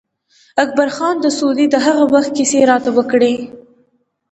[0.63, 3.33] اکبر خان د سعودي د هغه وخت کیسې راته وکړې.